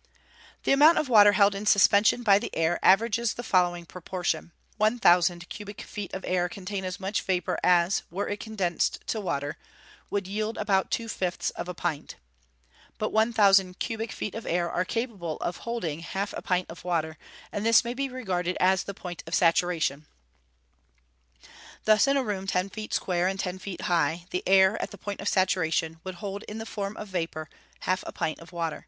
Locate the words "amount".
0.70-0.98